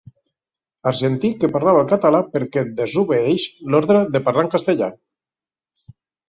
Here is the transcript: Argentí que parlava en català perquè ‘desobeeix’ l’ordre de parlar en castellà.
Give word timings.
Argentí 0.91 1.29
que 1.43 1.49
parlava 1.55 1.83
en 1.85 1.91
català 1.91 2.21
perquè 2.37 2.63
‘desobeeix’ 2.79 3.45
l’ordre 3.75 4.01
de 4.17 4.23
parlar 4.31 4.45
en 4.47 4.51
castellà. 4.57 4.89